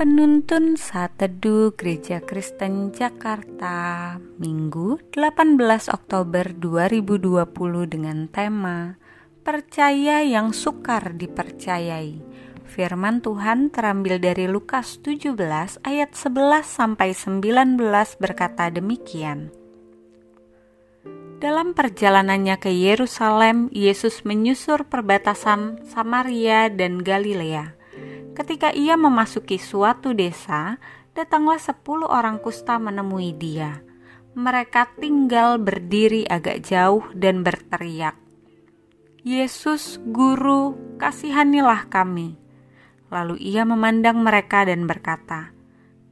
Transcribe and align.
Penuntun 0.00 0.80
Saat 0.80 1.20
Teduh 1.20 1.76
Gereja 1.76 2.24
Kristen 2.24 2.88
Jakarta 2.88 4.16
Minggu 4.40 4.96
18 5.12 5.60
Oktober 5.92 6.56
2020 6.56 7.44
dengan 7.84 8.24
tema 8.32 8.96
Percaya 9.44 10.24
yang 10.24 10.56
sukar 10.56 11.12
dipercayai 11.20 12.16
Firman 12.64 13.20
Tuhan 13.20 13.68
terambil 13.68 14.16
dari 14.16 14.48
Lukas 14.48 15.04
17 15.04 15.36
ayat 15.84 16.16
11 16.16 16.64
sampai 16.64 17.12
19 17.12 17.76
berkata 18.16 18.72
demikian 18.72 19.52
dalam 21.40 21.72
perjalanannya 21.72 22.60
ke 22.60 22.68
Yerusalem, 22.68 23.72
Yesus 23.72 24.28
menyusur 24.28 24.84
perbatasan 24.84 25.80
Samaria 25.88 26.68
dan 26.68 27.00
Galilea. 27.00 27.79
Ketika 28.36 28.72
ia 28.72 28.94
memasuki 28.94 29.58
suatu 29.60 30.14
desa, 30.16 30.78
datanglah 31.12 31.58
sepuluh 31.58 32.08
orang 32.08 32.38
kusta 32.40 32.78
menemui 32.80 33.34
dia. 33.36 33.82
Mereka 34.38 34.96
tinggal 35.02 35.58
berdiri 35.58 36.22
agak 36.24 36.62
jauh 36.62 37.02
dan 37.12 37.42
berteriak, 37.42 38.14
"Yesus, 39.26 39.98
Guru, 40.00 40.96
kasihanilah 41.02 41.90
kami!" 41.90 42.38
Lalu 43.10 43.42
ia 43.42 43.66
memandang 43.66 44.22
mereka 44.22 44.62
dan 44.62 44.86
berkata, 44.86 45.50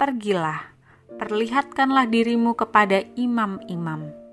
"Pergilah, 0.00 0.72
perlihatkanlah 1.20 2.08
dirimu 2.08 2.56
kepada 2.56 3.04
imam-imam." 3.20 4.26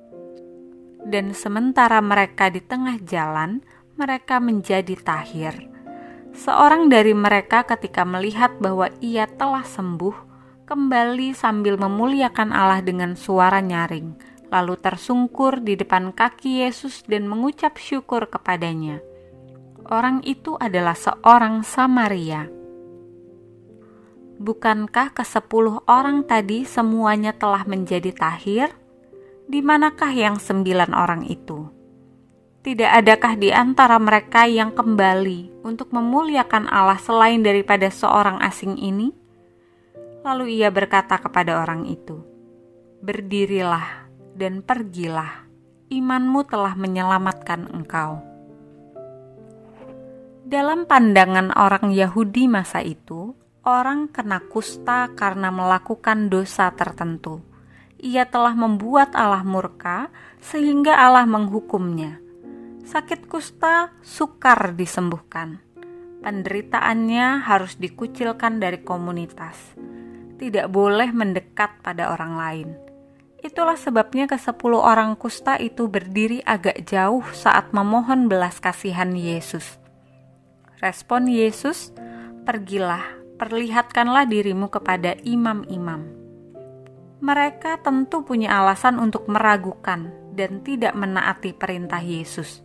dan 1.03 1.35
sementara 1.35 2.00
mereka 2.00 2.47
di 2.47 2.63
tengah 2.63 3.00
jalan, 3.03 3.59
mereka 4.00 4.39
menjadi 4.39 4.95
tahir. 4.97 5.72
Seorang 6.34 6.89
dari 6.89 7.14
mereka, 7.14 7.64
ketika 7.64 8.02
melihat 8.03 8.58
bahwa 8.58 8.89
ia 9.00 9.30
telah 9.30 9.62
sembuh, 9.62 10.14
kembali 10.66 11.31
sambil 11.38 11.78
memuliakan 11.78 12.50
Allah 12.50 12.81
dengan 12.81 13.14
suara 13.14 13.62
nyaring, 13.62 14.17
lalu 14.50 14.75
tersungkur 14.81 15.62
di 15.62 15.78
depan 15.78 16.09
kaki 16.12 16.66
Yesus 16.66 17.06
dan 17.06 17.30
mengucap 17.30 17.78
syukur 17.78 18.28
kepadanya. 18.28 19.00
Orang 19.88 20.25
itu 20.25 20.58
adalah 20.58 20.98
seorang 20.98 21.62
Samaria. 21.62 22.50
Bukankah 24.42 25.14
kesepuluh 25.14 25.86
orang 25.86 26.25
tadi 26.25 26.66
semuanya 26.66 27.31
telah 27.38 27.64
menjadi 27.64 28.09
tahir? 28.09 28.73
di 29.44 29.59
manakah 29.59 30.12
yang 30.12 30.40
sembilan 30.40 30.95
orang 30.95 31.28
itu? 31.28 31.62
Tidak 32.64 32.88
adakah 32.88 33.36
di 33.36 33.52
antara 33.52 34.00
mereka 34.00 34.47
yang 34.47 34.72
kembali 34.72 35.67
untuk 35.67 35.92
memuliakan 35.92 36.72
Allah 36.72 36.95
selain 36.95 37.44
daripada 37.44 37.92
seorang 37.92 38.39
asing 38.39 38.80
ini? 38.80 39.11
Lalu 40.23 40.64
ia 40.64 40.72
berkata 40.72 41.19
kepada 41.19 41.59
orang 41.59 41.84
itu, 41.91 42.23
"Berdirilah 43.03 44.08
dan 44.39 44.64
pergilah, 44.64 45.44
imanmu 45.91 46.47
telah 46.47 46.72
menyelamatkan 46.80 47.67
engkau." 47.67 48.23
Dalam 50.47 50.88
pandangan 50.88 51.52
orang 51.59 51.91
Yahudi 51.91 52.47
masa 52.47 52.80
itu, 52.80 53.36
orang 53.67 54.08
kena 54.08 54.39
kusta 54.47 55.11
karena 55.11 55.52
melakukan 55.52 56.31
dosa 56.31 56.72
tertentu 56.72 57.44
ia 58.03 58.28
telah 58.28 58.52
membuat 58.52 59.16
Allah 59.16 59.47
murka 59.47 60.11
sehingga 60.44 61.00
Allah 61.00 61.23
menghukumnya. 61.23 62.19
Sakit 62.84 63.31
kusta 63.31 63.96
sukar 64.03 64.75
disembuhkan. 64.75 65.63
Penderitaannya 66.24 67.44
harus 67.44 67.80
dikucilkan 67.80 68.59
dari 68.59 68.84
komunitas. 68.84 69.75
Tidak 70.40 70.68
boleh 70.68 71.12
mendekat 71.16 71.80
pada 71.80 72.12
orang 72.12 72.34
lain. 72.35 72.69
Itulah 73.44 73.75
sebabnya 73.75 74.28
ke 74.28 74.40
sepuluh 74.40 74.80
orang 74.80 75.19
kusta 75.19 75.59
itu 75.59 75.91
berdiri 75.91 76.40
agak 76.44 76.88
jauh 76.88 77.24
saat 77.35 77.75
memohon 77.75 78.31
belas 78.31 78.59
kasihan 78.63 79.12
Yesus. 79.12 79.80
Respon 80.80 81.28
Yesus, 81.28 81.91
"Pergilah, 82.47 83.03
perlihatkanlah 83.40 84.28
dirimu 84.28 84.72
kepada 84.72 85.16
imam-imam." 85.24 86.24
mereka 87.24 87.80
tentu 87.80 88.28
punya 88.28 88.59
alasan 88.59 89.00
untuk 89.00 89.31
meragukan 89.31 90.12
dan 90.36 90.59
tidak 90.59 90.91
menaati 90.91 91.56
perintah 91.56 92.03
Yesus. 92.03 92.59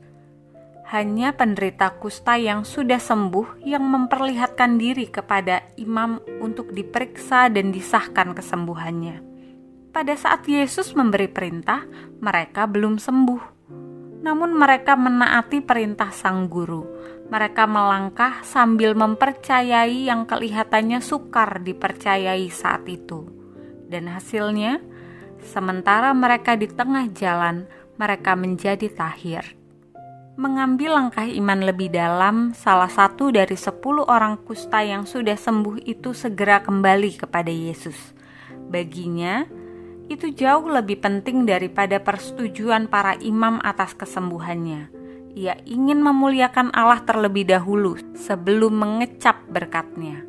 Hanya 0.88 1.36
penderita 1.36 1.92
kusta 2.00 2.40
yang 2.40 2.64
sudah 2.64 2.96
sembuh 2.96 3.60
yang 3.60 3.84
memperlihatkan 3.84 4.80
diri 4.80 5.12
kepada 5.12 5.60
imam 5.76 6.16
untuk 6.40 6.72
diperiksa 6.72 7.52
dan 7.52 7.68
disahkan 7.68 8.32
kesembuhannya. 8.32 9.20
Pada 9.92 10.16
saat 10.16 10.48
Yesus 10.48 10.96
memberi 10.96 11.28
perintah, 11.28 11.84
mereka 12.24 12.64
belum 12.64 12.96
sembuh. 12.96 13.42
Namun 14.24 14.56
mereka 14.56 14.96
menaati 14.96 15.60
perintah 15.60 16.08
sang 16.08 16.48
guru. 16.48 16.82
Mereka 17.28 17.68
melangkah 17.68 18.40
sambil 18.40 18.96
mempercayai 18.96 20.08
yang 20.08 20.24
kelihatannya 20.24 21.04
sukar 21.04 21.60
dipercayai 21.60 22.48
saat 22.48 22.88
itu 22.88 23.38
dan 23.88 24.04
hasilnya, 24.12 24.84
sementara 25.40 26.12
mereka 26.12 26.54
di 26.54 26.68
tengah 26.68 27.08
jalan, 27.16 27.64
mereka 27.96 28.36
menjadi 28.36 28.86
tahir. 28.92 29.56
Mengambil 30.38 30.94
langkah 30.94 31.26
iman 31.26 31.66
lebih 31.66 31.90
dalam, 31.90 32.54
salah 32.54 32.86
satu 32.86 33.34
dari 33.34 33.58
sepuluh 33.58 34.06
orang 34.06 34.38
kusta 34.46 34.86
yang 34.86 35.02
sudah 35.02 35.34
sembuh 35.34 35.82
itu 35.82 36.14
segera 36.14 36.62
kembali 36.62 37.18
kepada 37.18 37.50
Yesus. 37.50 38.14
Baginya, 38.70 39.42
itu 40.06 40.30
jauh 40.30 40.70
lebih 40.70 41.02
penting 41.02 41.42
daripada 41.42 41.98
persetujuan 41.98 42.86
para 42.86 43.18
imam 43.18 43.58
atas 43.66 43.98
kesembuhannya. 43.98 44.94
Ia 45.34 45.58
ingin 45.66 46.06
memuliakan 46.06 46.70
Allah 46.70 47.02
terlebih 47.02 47.50
dahulu 47.50 47.98
sebelum 48.14 48.78
mengecap 48.78 49.42
berkatnya. 49.50 50.22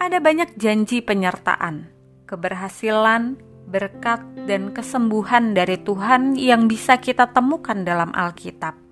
Ada 0.00 0.16
banyak 0.16 0.56
janji 0.56 1.04
penyertaan, 1.04 1.92
keberhasilan, 2.24 3.36
berkat, 3.68 4.24
dan 4.48 4.72
kesembuhan 4.72 5.52
dari 5.52 5.76
Tuhan 5.76 6.40
yang 6.40 6.72
bisa 6.72 6.96
kita 6.96 7.28
temukan 7.36 7.84
dalam 7.84 8.16
Alkitab. 8.16 8.89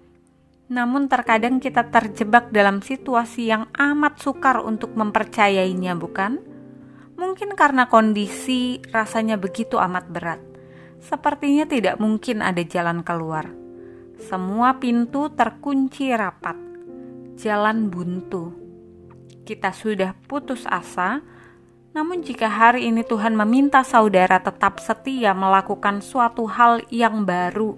Namun, 0.68 1.08
terkadang 1.08 1.60
kita 1.64 1.88
terjebak 1.88 2.52
dalam 2.52 2.84
situasi 2.84 3.48
yang 3.48 3.72
amat 3.72 4.20
sukar 4.20 4.60
untuk 4.60 4.92
mempercayainya, 4.92 5.96
bukan? 5.96 6.40
Mungkin 7.16 7.56
karena 7.56 7.88
kondisi 7.88 8.78
rasanya 8.92 9.40
begitu 9.40 9.80
amat 9.80 10.06
berat, 10.12 10.40
sepertinya 11.02 11.66
tidak 11.66 11.98
mungkin 11.98 12.44
ada 12.44 12.62
jalan 12.62 13.02
keluar. 13.02 13.50
Semua 14.20 14.76
pintu 14.78 15.32
terkunci 15.32 16.14
rapat, 16.14 16.54
jalan 17.40 17.90
buntu. 17.90 18.54
Kita 19.42 19.72
sudah 19.72 20.14
putus 20.28 20.68
asa 20.68 21.24
namun, 21.98 22.22
jika 22.22 22.46
hari 22.46 22.86
ini 22.86 23.02
Tuhan 23.02 23.34
meminta 23.34 23.82
saudara 23.82 24.38
tetap 24.38 24.78
setia 24.78 25.32
melakukan 25.32 25.98
suatu 25.98 26.46
hal 26.46 26.84
yang 26.94 27.24
baru, 27.24 27.74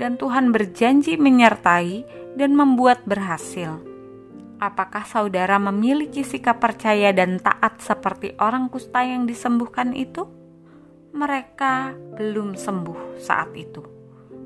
dan 0.00 0.16
Tuhan 0.16 0.48
berjanji 0.48 1.20
menyertai 1.20 2.08
dan 2.40 2.56
membuat 2.56 3.04
berhasil, 3.04 3.84
apakah 4.56 5.04
saudara 5.04 5.60
memiliki 5.60 6.24
sikap 6.24 6.56
percaya 6.56 7.12
dan 7.12 7.36
taat 7.36 7.84
seperti 7.84 8.32
orang 8.40 8.72
kusta 8.72 9.04
yang 9.04 9.28
disembuhkan 9.28 9.92
itu? 9.92 10.24
Mereka 11.12 11.92
belum 12.16 12.56
sembuh 12.56 13.20
saat 13.20 13.52
itu, 13.52 13.84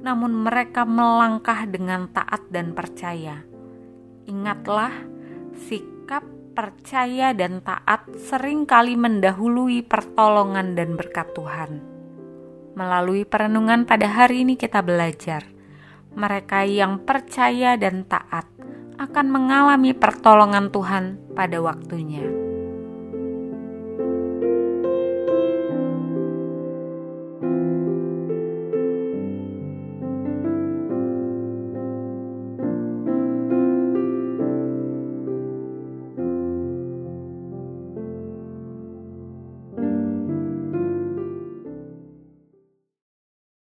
namun 0.03 0.35
mereka 0.43 0.83
melangkah 0.83 1.71
dengan 1.71 2.11
taat 2.11 2.51
dan 2.51 2.75
percaya. 2.75 3.39
Ingatlah, 4.27 4.91
sikap 5.71 6.25
percaya 6.57 7.31
dan 7.31 7.63
taat 7.63 8.11
sering 8.17 8.67
kali 8.67 8.99
mendahului 8.99 9.87
pertolongan 9.87 10.75
dan 10.75 10.99
berkat 10.99 11.31
Tuhan. 11.37 11.95
Melalui 12.75 13.23
perenungan 13.23 13.87
pada 13.87 14.11
hari 14.11 14.43
ini 14.43 14.59
kita 14.59 14.83
belajar, 14.83 15.54
mereka 16.15 16.63
yang 16.67 17.03
percaya 17.03 17.75
dan 17.79 18.07
taat 18.07 18.47
akan 18.99 19.27
mengalami 19.27 19.91
pertolongan 19.91 20.71
Tuhan 20.71 21.19
pada 21.35 21.59
waktunya. 21.59 22.44